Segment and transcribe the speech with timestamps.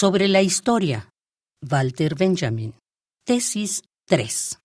[0.00, 1.10] Sobre la historia.
[1.68, 2.72] Walter Benjamin.
[3.26, 4.60] Tesis 3.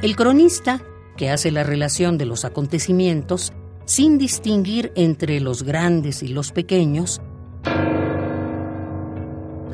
[0.00, 0.82] El cronista,
[1.18, 3.52] que hace la relación de los acontecimientos
[3.84, 7.20] sin distinguir entre los grandes y los pequeños,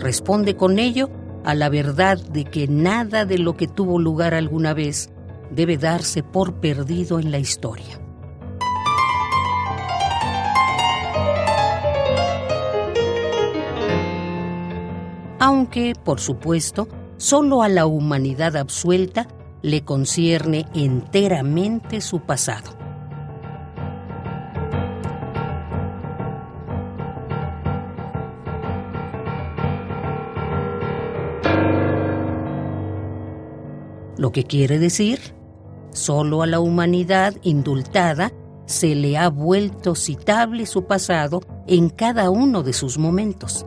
[0.00, 1.10] responde con ello
[1.44, 5.10] a la verdad de que nada de lo que tuvo lugar alguna vez
[5.50, 8.00] debe darse por perdido en la historia.
[15.38, 19.26] Aunque, por supuesto, solo a la humanidad absuelta
[19.62, 22.79] le concierne enteramente su pasado.
[34.20, 35.18] Lo que quiere decir,
[35.92, 38.30] solo a la humanidad indultada
[38.66, 43.64] se le ha vuelto citable su pasado en cada uno de sus momentos.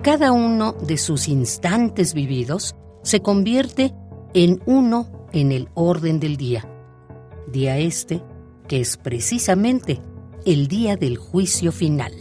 [0.00, 3.92] Cada uno de sus instantes vividos se convierte
[4.32, 6.68] en uno en el orden del día.
[7.46, 8.22] Día este
[8.68, 10.00] que es precisamente
[10.44, 12.12] el día del juicio final.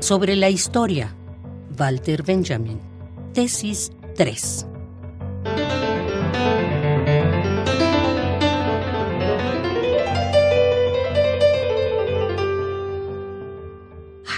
[0.00, 1.14] Sobre la historia,
[1.78, 2.80] Walter Benjamin.
[3.32, 4.66] Tesis 3.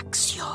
[0.01, 0.53] Acción.